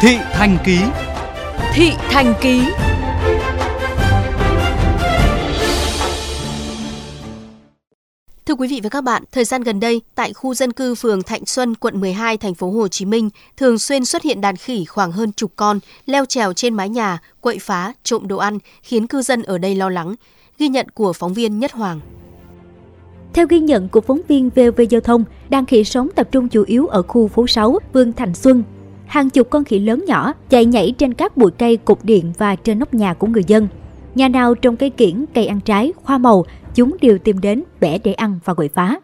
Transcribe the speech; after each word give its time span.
Thị 0.00 0.16
Thành 0.32 0.58
Ký 0.64 0.78
Thị 1.72 1.90
Thành 1.98 2.34
Ký 2.40 2.62
Thưa 8.46 8.54
quý 8.54 8.68
vị 8.68 8.80
và 8.82 8.88
các 8.88 9.04
bạn, 9.04 9.22
thời 9.32 9.44
gian 9.44 9.62
gần 9.62 9.80
đây, 9.80 10.02
tại 10.14 10.32
khu 10.32 10.54
dân 10.54 10.72
cư 10.72 10.94
phường 10.94 11.22
Thạnh 11.22 11.46
Xuân, 11.46 11.74
quận 11.74 12.00
12, 12.00 12.36
thành 12.36 12.54
phố 12.54 12.70
Hồ 12.70 12.88
Chí 12.88 13.04
Minh, 13.04 13.30
thường 13.56 13.78
xuyên 13.78 14.04
xuất 14.04 14.22
hiện 14.22 14.40
đàn 14.40 14.56
khỉ 14.56 14.84
khoảng 14.84 15.12
hơn 15.12 15.32
chục 15.32 15.52
con, 15.56 15.80
leo 16.06 16.24
trèo 16.24 16.52
trên 16.52 16.74
mái 16.74 16.88
nhà, 16.88 17.18
quậy 17.40 17.58
phá, 17.58 17.92
trộm 18.02 18.28
đồ 18.28 18.36
ăn, 18.36 18.58
khiến 18.82 19.06
cư 19.06 19.22
dân 19.22 19.42
ở 19.42 19.58
đây 19.58 19.74
lo 19.74 19.88
lắng. 19.88 20.14
Ghi 20.58 20.68
nhận 20.68 20.86
của 20.94 21.12
phóng 21.12 21.34
viên 21.34 21.58
Nhất 21.58 21.72
Hoàng. 21.72 22.00
Theo 23.34 23.46
ghi 23.46 23.60
nhận 23.60 23.88
của 23.88 24.00
phóng 24.00 24.20
viên 24.28 24.50
VV 24.50 24.80
Giao 24.90 25.00
thông, 25.00 25.24
đàn 25.48 25.66
khỉ 25.66 25.84
sống 25.84 26.08
tập 26.14 26.28
trung 26.32 26.48
chủ 26.48 26.64
yếu 26.66 26.86
ở 26.86 27.02
khu 27.02 27.28
phố 27.28 27.46
6, 27.46 27.78
phường 27.92 28.12
Thành 28.12 28.34
Xuân. 28.34 28.62
Hàng 29.08 29.30
chục 29.30 29.50
con 29.50 29.64
khỉ 29.64 29.78
lớn 29.78 30.04
nhỏ 30.06 30.32
chạy 30.48 30.64
nhảy 30.64 30.94
trên 30.98 31.14
các 31.14 31.36
bụi 31.36 31.50
cây, 31.58 31.76
cột 31.76 31.98
điện 32.02 32.32
và 32.38 32.56
trên 32.56 32.78
nóc 32.78 32.94
nhà 32.94 33.14
của 33.14 33.26
người 33.26 33.44
dân. 33.46 33.68
Nhà 34.14 34.28
nào 34.28 34.54
trồng 34.54 34.76
cây 34.76 34.90
kiển, 34.90 35.24
cây 35.34 35.46
ăn 35.46 35.60
trái, 35.60 35.92
hoa 36.02 36.18
màu, 36.18 36.44
chúng 36.74 36.96
đều 37.00 37.18
tìm 37.18 37.40
đến 37.40 37.62
bẻ 37.80 37.98
để 38.04 38.12
ăn 38.12 38.38
và 38.44 38.54
quậy 38.54 38.68
phá. 38.68 38.96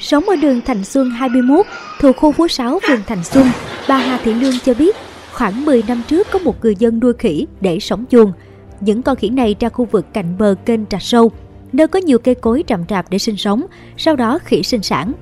Sống 0.00 0.24
ở 0.28 0.36
đường 0.36 0.60
Thành 0.66 0.84
Xuân 0.84 1.10
21, 1.10 1.66
thuộc 2.00 2.16
khu 2.16 2.32
phố 2.32 2.48
6 2.48 2.78
phường 2.88 3.00
Thành 3.06 3.24
Xuân, 3.24 3.46
bà 3.88 3.96
Hà 3.96 4.20
Thị 4.24 4.34
Lương 4.34 4.58
cho 4.64 4.74
biết 4.74 4.96
khoảng 5.32 5.64
10 5.64 5.82
năm 5.88 6.02
trước 6.08 6.26
có 6.30 6.38
một 6.38 6.62
người 6.62 6.76
dân 6.78 7.00
nuôi 7.00 7.12
khỉ 7.18 7.46
để 7.60 7.80
sống 7.80 8.04
chuồng. 8.10 8.32
Những 8.80 9.02
con 9.02 9.16
khỉ 9.16 9.28
này 9.28 9.56
ra 9.60 9.68
khu 9.68 9.84
vực 9.84 10.06
cạnh 10.12 10.38
bờ 10.38 10.54
kênh 10.64 10.86
Trà 10.86 10.98
Sâu, 11.00 11.30
nơi 11.72 11.88
có 11.88 11.98
nhiều 11.98 12.18
cây 12.18 12.34
cối 12.34 12.64
rậm 12.68 12.84
rạp 12.88 13.10
để 13.10 13.18
sinh 13.18 13.36
sống, 13.36 13.66
sau 13.96 14.16
đó 14.16 14.38
khỉ 14.44 14.62
sinh 14.62 14.82
sản. 14.82 15.12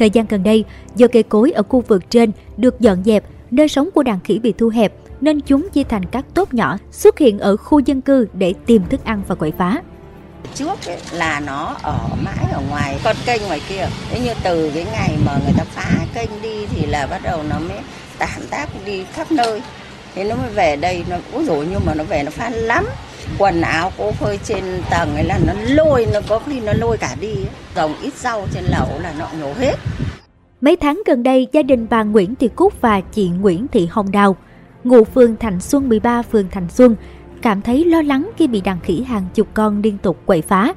Thời 0.00 0.10
gian 0.10 0.26
gần 0.28 0.42
đây, 0.42 0.64
do 0.96 1.06
cây 1.12 1.22
cối 1.22 1.52
ở 1.52 1.62
khu 1.62 1.80
vực 1.80 2.10
trên 2.10 2.32
được 2.56 2.80
dọn 2.80 3.04
dẹp, 3.04 3.24
nơi 3.50 3.68
sống 3.68 3.88
của 3.94 4.02
đàn 4.02 4.20
khỉ 4.20 4.38
bị 4.38 4.52
thu 4.58 4.68
hẹp, 4.68 4.92
nên 5.20 5.40
chúng 5.40 5.68
chia 5.72 5.82
thành 5.84 6.04
các 6.04 6.24
tốp 6.34 6.54
nhỏ 6.54 6.78
xuất 6.90 7.18
hiện 7.18 7.38
ở 7.38 7.56
khu 7.56 7.78
dân 7.78 8.00
cư 8.00 8.28
để 8.32 8.54
tìm 8.66 8.82
thức 8.90 9.04
ăn 9.04 9.22
và 9.28 9.34
quậy 9.34 9.52
phá. 9.58 9.82
Trước 10.54 10.86
ấy, 10.86 10.96
là 11.12 11.40
nó 11.40 11.76
ở 11.82 11.98
mãi 12.24 12.44
ở 12.52 12.60
ngoài 12.70 12.98
con 13.04 13.16
kênh 13.26 13.42
ngoài 13.42 13.60
kia. 13.68 13.86
Thế 14.10 14.20
như 14.20 14.32
từ 14.42 14.70
cái 14.74 14.86
ngày 14.92 15.16
mà 15.26 15.32
người 15.44 15.54
ta 15.58 15.64
phá 15.64 15.90
kênh 16.14 16.30
đi 16.42 16.66
thì 16.66 16.86
là 16.86 17.06
bắt 17.06 17.20
đầu 17.24 17.42
nó 17.42 17.58
mới 17.58 17.78
tản 18.18 18.46
tác 18.50 18.68
đi 18.86 19.04
khắp 19.12 19.32
nơi. 19.32 19.62
Thế 20.14 20.24
nó 20.24 20.36
mới 20.36 20.50
về 20.50 20.76
đây, 20.76 21.04
nó 21.08 21.16
úi 21.32 21.44
dồi 21.44 21.66
nhưng 21.70 21.80
mà 21.86 21.94
nó 21.94 22.04
về 22.04 22.22
nó 22.22 22.30
phá 22.30 22.50
lắm 22.50 22.86
quần 23.38 23.60
áo 23.60 23.92
cô 23.98 24.12
phơi 24.12 24.38
trên 24.44 24.64
tầng 24.90 25.14
ấy 25.14 25.24
là 25.24 25.38
nó 25.46 25.52
lôi 25.68 26.06
nó 26.12 26.20
có 26.28 26.38
khi 26.46 26.60
nó 26.60 26.72
lôi 26.72 26.96
cả 26.96 27.16
đi 27.20 27.34
dòng 27.76 27.94
ít 28.02 28.14
rau 28.14 28.46
trên 28.54 28.64
lẩu 28.64 28.88
là 29.02 29.14
nó 29.18 29.26
nhổ 29.40 29.52
hết 29.52 29.74
Mấy 30.60 30.76
tháng 30.76 31.02
gần 31.06 31.22
đây, 31.22 31.48
gia 31.52 31.62
đình 31.62 31.86
bà 31.90 32.02
Nguyễn 32.02 32.34
Thị 32.34 32.48
Cúc 32.56 32.80
và 32.80 33.00
chị 33.00 33.28
Nguyễn 33.28 33.68
Thị 33.68 33.88
Hồng 33.90 34.10
Đào, 34.10 34.36
ngụ 34.84 35.04
phường 35.04 35.36
Thành 35.36 35.60
Xuân 35.60 35.88
13 35.88 36.22
phường 36.22 36.48
Thành 36.50 36.68
Xuân, 36.68 36.96
cảm 37.42 37.62
thấy 37.62 37.84
lo 37.84 38.02
lắng 38.02 38.30
khi 38.36 38.46
bị 38.46 38.60
đàn 38.60 38.80
khỉ 38.80 39.02
hàng 39.02 39.24
chục 39.34 39.48
con 39.54 39.82
liên 39.82 39.98
tục 39.98 40.16
quậy 40.26 40.42
phá. 40.42 40.74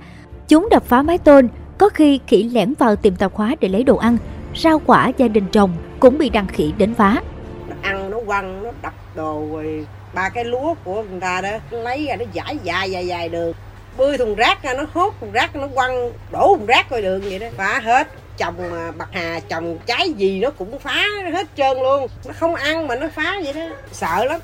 Chúng 0.47 0.67
đập 0.71 0.83
phá 0.83 1.01
mái 1.01 1.17
tôn, 1.17 1.47
có 1.77 1.89
khi 1.89 2.19
khỉ 2.27 2.43
lẻn 2.43 2.73
vào 2.79 2.95
tiệm 2.95 3.15
tạp 3.15 3.33
hóa 3.33 3.55
để 3.59 3.69
lấy 3.69 3.83
đồ 3.83 3.97
ăn, 3.97 4.17
rau 4.55 4.81
quả 4.85 5.11
gia 5.17 5.27
đình 5.27 5.45
trồng 5.51 5.71
cũng 5.99 6.17
bị 6.17 6.29
đàn 6.29 6.47
khỉ 6.47 6.73
đến 6.77 6.93
phá. 6.93 7.21
Nó 7.69 7.75
ăn, 7.81 8.09
nó 8.09 8.17
quăng, 8.25 8.63
nó 8.63 8.71
đập 8.81 8.93
đồ 9.15 9.47
rồi 9.51 9.87
ba 10.13 10.29
cái 10.29 10.45
lúa 10.45 10.73
của 10.83 11.03
người 11.03 11.19
ta 11.21 11.41
đó 11.41 11.49
lấy 11.71 12.05
ra 12.09 12.15
nó 12.15 12.25
giải 12.33 12.57
dài 12.63 12.91
dài 12.91 13.07
dài 13.07 13.29
được 13.29 13.55
bươi 13.97 14.17
thùng 14.17 14.35
rác 14.35 14.63
ra, 14.63 14.73
nó 14.73 14.83
hốt 14.93 15.13
thùng 15.19 15.31
rác, 15.31 15.55
nó 15.55 15.67
quăng, 15.75 16.11
đổ 16.31 16.55
thùng 16.57 16.65
rác 16.65 16.89
coi 16.89 17.01
đường 17.01 17.21
vậy 17.21 17.39
đó. 17.39 17.47
Phá 17.57 17.79
hết. 17.83 18.07
Trồng 18.37 18.73
à, 18.73 18.91
bạc 18.97 19.09
hà, 19.11 19.39
trồng 19.49 19.77
trái 19.85 20.11
gì 20.11 20.39
nó 20.39 20.49
cũng 20.49 20.79
phá 20.79 21.03
hết 21.33 21.47
trơn 21.57 21.77
luôn. 21.77 22.07
Nó 22.25 22.33
không 22.39 22.55
ăn 22.55 22.87
mà 22.87 22.95
nó 22.95 23.07
phá 23.15 23.35
vậy 23.43 23.53
đó. 23.53 23.75
Sợ 23.91 24.25
lắm. 24.25 24.39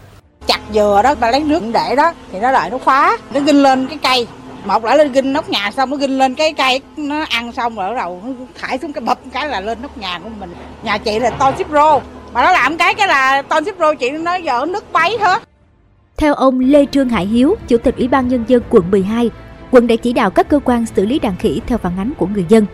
Chặt 0.48 0.60
dừa 0.74 1.02
đó 1.04 1.16
ta 1.16 1.32
lấy 1.32 1.40
nước 1.40 1.64
để 1.74 1.96
đó, 1.96 2.14
thì 2.32 2.40
nó 2.40 2.52
lại 2.52 2.70
nó 2.70 2.78
phá 2.78 3.18
nó 3.34 3.40
ginh 3.40 3.64
lên 3.64 3.88
cái 3.88 3.98
cây. 4.04 4.28
Một 4.66 4.86
lại 4.86 4.98
lên 4.98 5.12
ginh 5.12 5.34
nóc 5.34 5.50
nhà, 5.50 5.72
xong 5.72 5.90
nó 5.90 5.98
ginh 5.98 6.18
lên 6.18 6.36
cái 6.36 6.54
cây. 6.54 6.82
Nó 6.98 7.26
ăn 7.30 7.52
xong 7.52 7.76
rồi 7.76 7.96
đầu 7.96 8.22
nó 8.24 8.32
thải 8.62 8.80
xuống 8.80 8.94
cái 8.94 9.02
bập 9.02 9.20
cái 9.34 9.48
là 9.48 9.60
lên 9.60 9.82
nóc 9.82 9.98
nhà 9.98 10.20
của 10.24 10.30
mình. 10.40 10.56
Nhà 10.84 10.98
chị 10.98 11.20
là 11.20 11.30
to 11.30 11.52
ship 11.58 11.70
rô 11.72 12.00
mà 12.34 12.42
nó 12.42 12.52
làm 12.52 12.78
cái 12.78 12.94
cái 12.94 13.08
là 13.08 13.42
ton 13.42 13.66
ship 13.66 13.80
rô 13.80 13.94
chị 13.94 14.10
nó 14.10 14.36
giờ 14.36 14.66
nước 14.66 14.92
bay 14.92 15.18
hết 15.22 15.42
theo 16.20 16.34
ông 16.34 16.60
Lê 16.60 16.86
Trương 16.86 17.10
Hải 17.10 17.26
Hiếu, 17.26 17.56
Chủ 17.68 17.78
tịch 17.78 17.98
Ủy 17.98 18.08
ban 18.08 18.28
Nhân 18.28 18.44
dân 18.48 18.64
quận 18.70 18.92
12, 18.92 19.30
quận 19.72 19.88
đã 19.88 19.96
chỉ 19.96 20.14
đạo 20.14 20.30
các 20.30 20.50
cơ 20.50 20.60
quan 20.60 20.86
xử 20.86 21.06
lý 21.06 21.20
đàn 21.20 21.36
khỉ 21.36 21.62
theo 21.68 21.78
phản 21.78 21.98
ánh 21.98 22.12
của 22.18 22.28
người 22.28 22.46
dân. 22.50 22.66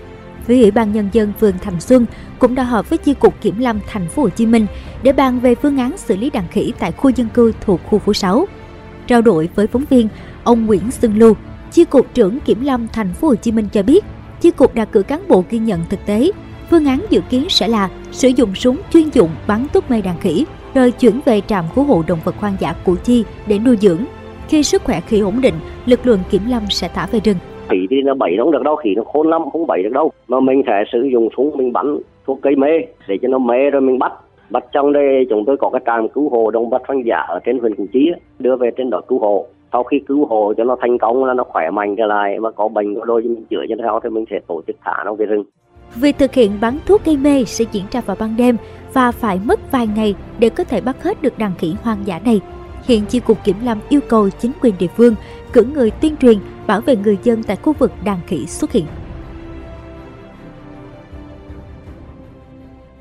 Phía 0.45 0.61
Ủy 0.61 0.71
ban 0.71 0.93
Nhân 0.93 1.09
dân 1.11 1.33
phường 1.39 1.57
Thành 1.61 1.81
Xuân 1.81 2.05
cũng 2.39 2.55
đã 2.55 2.63
họp 2.63 2.89
với 2.89 2.97
Chi 2.97 3.13
cục 3.13 3.41
Kiểm 3.41 3.59
lâm 3.59 3.79
thành 3.87 4.07
phố 4.07 4.21
Hồ 4.21 4.29
Chí 4.29 4.45
Minh 4.45 4.65
để 5.03 5.13
bàn 5.13 5.39
về 5.39 5.55
phương 5.55 5.77
án 5.77 5.97
xử 5.97 6.17
lý 6.17 6.29
đàn 6.29 6.47
khỉ 6.47 6.73
tại 6.79 6.91
khu 6.91 7.09
dân 7.09 7.27
cư 7.33 7.53
thuộc 7.61 7.81
khu 7.89 7.99
phố 7.99 8.13
6. 8.13 8.47
Trao 9.07 9.21
đổi 9.21 9.49
với 9.55 9.67
phóng 9.67 9.85
viên, 9.89 10.07
ông 10.43 10.65
Nguyễn 10.65 10.91
Xuân 10.91 11.17
Lưu, 11.17 11.33
Chi 11.71 11.85
cục 11.85 12.13
trưởng 12.13 12.39
Kiểm 12.39 12.65
lâm 12.65 12.87
thành 12.87 13.13
phố 13.13 13.27
Hồ 13.27 13.35
Chí 13.35 13.51
Minh 13.51 13.67
cho 13.73 13.83
biết, 13.83 14.05
Chi 14.41 14.51
cục 14.51 14.75
đã 14.75 14.85
cử 14.85 15.03
cán 15.03 15.27
bộ 15.27 15.43
ghi 15.49 15.59
nhận 15.59 15.81
thực 15.89 16.05
tế. 16.05 16.31
Phương 16.69 16.85
án 16.85 17.05
dự 17.09 17.21
kiến 17.29 17.45
sẽ 17.49 17.67
là 17.67 17.89
sử 18.11 18.27
dụng 18.27 18.55
súng 18.55 18.77
chuyên 18.93 19.09
dụng 19.09 19.29
bắn 19.47 19.67
thuốc 19.73 19.91
mê 19.91 20.01
đàn 20.01 20.19
khỉ 20.19 20.45
rồi 20.75 20.91
chuyển 20.91 21.13
về 21.25 21.41
trạm 21.41 21.65
cứu 21.75 21.83
hộ 21.83 22.03
động 22.07 22.19
vật 22.23 22.35
hoang 22.39 22.53
dã 22.59 22.73
Củ 22.85 22.95
Chi 23.03 23.23
để 23.47 23.59
nuôi 23.65 23.75
dưỡng. 23.77 23.99
Khi 24.47 24.63
sức 24.63 24.81
khỏe 24.83 24.99
khỉ 24.99 25.19
ổn 25.19 25.33
định, 25.41 25.53
lực 25.85 25.99
lượng 26.03 26.19
kiểm 26.31 26.41
lâm 26.47 26.61
sẽ 26.69 26.87
thả 26.93 27.07
về 27.11 27.19
rừng. 27.19 27.37
Khỉ 27.69 27.77
thì 27.89 28.01
nó 28.01 28.13
bẫy 28.13 28.35
không 28.39 28.51
được 28.51 28.63
đâu, 28.63 28.75
khỉ 28.75 28.89
nó 28.95 29.03
khôn 29.03 29.29
lắm, 29.29 29.41
không 29.51 29.67
bậy 29.67 29.83
được 29.83 29.89
đâu. 29.93 30.11
Mà 30.27 30.39
mình 30.39 30.61
sẽ 30.67 30.83
sử 30.91 31.01
dụng 31.11 31.29
súng 31.37 31.57
mình 31.57 31.73
bắn 31.73 31.97
thuốc 32.25 32.39
cây 32.41 32.55
mê 32.55 32.69
để 33.07 33.17
cho 33.21 33.27
nó 33.27 33.37
mê 33.37 33.69
rồi 33.69 33.81
mình 33.81 33.99
bắt. 33.99 34.13
Bắt 34.49 34.63
trong 34.71 34.93
đây 34.93 35.25
chúng 35.29 35.45
tôi 35.45 35.57
có 35.57 35.69
cái 35.69 35.81
trạm 35.85 36.07
cứu 36.09 36.29
hộ 36.29 36.51
động 36.51 36.69
vật 36.69 36.81
hoang 36.87 37.05
dã 37.05 37.17
ở 37.17 37.39
trên 37.45 37.59
huyện 37.59 37.75
Củ 37.75 37.85
Chi 37.93 38.11
đưa 38.39 38.55
về 38.55 38.71
trên 38.77 38.89
đó 38.89 39.01
cứu 39.07 39.19
hộ 39.19 39.45
sau 39.71 39.83
khi 39.83 39.99
cứu 40.07 40.25
hộ 40.25 40.53
cho 40.57 40.63
nó 40.63 40.75
thành 40.81 40.97
công 40.97 41.25
là 41.25 41.33
nó 41.33 41.43
khỏe 41.43 41.69
mạnh 41.69 41.95
trở 41.95 42.05
lại 42.05 42.39
và 42.39 42.51
có 42.51 42.67
bệnh 42.67 42.95
có 42.95 43.05
đôi 43.05 43.21
mình 43.21 43.45
chữa 43.49 43.65
cho 43.69 43.75
nó 43.75 43.99
thì 44.03 44.09
mình 44.09 44.25
sẽ 44.31 44.39
tổ 44.47 44.61
chức 44.67 44.75
thả 44.83 45.03
nó 45.05 45.13
về 45.13 45.25
rừng 45.25 45.43
Việc 45.95 46.17
thực 46.19 46.33
hiện 46.33 46.59
bắn 46.61 46.79
thuốc 46.85 47.05
gây 47.05 47.17
mê 47.17 47.45
sẽ 47.45 47.65
diễn 47.71 47.85
ra 47.91 48.01
vào 48.01 48.17
ban 48.19 48.37
đêm 48.37 48.57
và 48.93 49.11
phải 49.11 49.39
mất 49.39 49.71
vài 49.71 49.87
ngày 49.87 50.15
để 50.39 50.49
có 50.49 50.63
thể 50.63 50.81
bắt 50.81 51.03
hết 51.03 51.21
được 51.21 51.37
đàn 51.37 51.55
khỉ 51.57 51.75
hoang 51.81 52.07
dã 52.07 52.19
này. 52.19 52.41
Hiện 52.87 53.05
Chi 53.05 53.19
cục 53.19 53.43
Kiểm 53.43 53.65
lâm 53.65 53.79
yêu 53.89 53.99
cầu 54.09 54.29
chính 54.29 54.51
quyền 54.61 54.77
địa 54.79 54.87
phương 54.97 55.15
cử 55.53 55.63
người 55.63 55.91
tuyên 55.91 56.17
truyền 56.17 56.39
bảo 56.67 56.81
vệ 56.81 56.95
người 56.95 57.17
dân 57.23 57.43
tại 57.43 57.57
khu 57.57 57.73
vực 57.73 57.91
đàn 58.03 58.19
khỉ 58.27 58.45
xuất 58.45 58.71
hiện. 58.71 58.85